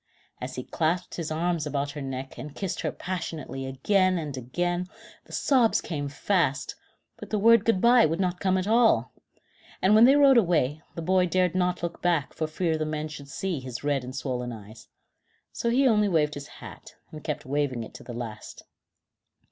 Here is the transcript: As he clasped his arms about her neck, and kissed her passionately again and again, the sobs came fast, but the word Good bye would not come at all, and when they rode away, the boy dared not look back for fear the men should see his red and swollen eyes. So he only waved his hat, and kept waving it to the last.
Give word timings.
As 0.41 0.55
he 0.55 0.63
clasped 0.63 1.13
his 1.13 1.29
arms 1.29 1.67
about 1.67 1.91
her 1.91 2.01
neck, 2.01 2.35
and 2.39 2.55
kissed 2.55 2.81
her 2.81 2.91
passionately 2.91 3.67
again 3.67 4.17
and 4.17 4.35
again, 4.35 4.87
the 5.25 5.31
sobs 5.31 5.79
came 5.79 6.07
fast, 6.09 6.73
but 7.17 7.29
the 7.29 7.37
word 7.37 7.63
Good 7.65 7.79
bye 7.79 8.07
would 8.07 8.19
not 8.19 8.39
come 8.39 8.57
at 8.57 8.65
all, 8.67 9.13
and 9.79 9.93
when 9.93 10.05
they 10.05 10.15
rode 10.15 10.39
away, 10.39 10.81
the 10.95 11.03
boy 11.03 11.27
dared 11.27 11.53
not 11.53 11.83
look 11.83 12.01
back 12.01 12.33
for 12.33 12.47
fear 12.47 12.79
the 12.79 12.83
men 12.87 13.09
should 13.09 13.29
see 13.29 13.59
his 13.59 13.83
red 13.83 14.03
and 14.03 14.15
swollen 14.15 14.51
eyes. 14.51 14.87
So 15.51 15.69
he 15.69 15.87
only 15.87 16.07
waved 16.09 16.33
his 16.33 16.47
hat, 16.47 16.95
and 17.11 17.23
kept 17.23 17.45
waving 17.45 17.83
it 17.83 17.93
to 17.93 18.03
the 18.03 18.11
last. 18.13 18.63